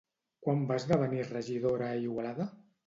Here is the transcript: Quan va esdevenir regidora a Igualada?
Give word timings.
Quan 0.47 0.63
va 0.71 0.79
esdevenir 0.81 1.29
regidora 1.29 1.93
a 1.95 2.03
Igualada? 2.09 2.53